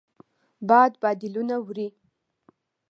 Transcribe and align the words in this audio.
باد 0.67 0.91
بادلونه 1.01 1.55
وړي 1.65 1.87